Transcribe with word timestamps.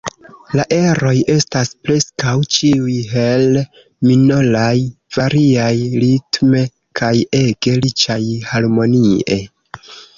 La 0.59 0.63
eroj 0.75 1.11
estas 1.33 1.71
preskaŭ 1.87 2.33
ĉiuj 2.55 2.95
hel-minoraj, 3.11 4.73
variaj 5.21 5.71
ritme 6.07 6.67
kaj 7.03 7.15
ege 7.45 7.79
riĉaj 7.89 8.23
harmonie. 8.53 9.45